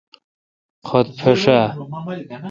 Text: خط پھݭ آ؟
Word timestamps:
خط 0.87 1.07
پھݭ 1.19 1.41
آ؟ 1.59 1.61